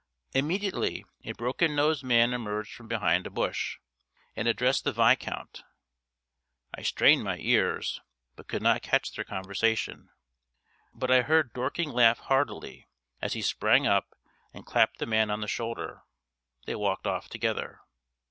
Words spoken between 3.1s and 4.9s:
a bush, and addressed